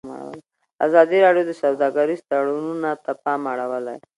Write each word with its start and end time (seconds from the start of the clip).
ازادي 0.85 1.17
راډیو 1.25 1.47
د 1.47 1.51
سوداګریز 1.61 2.21
تړونونه 2.29 2.89
ته 3.03 3.11
پام 3.23 3.41
اړولی. 3.51 3.97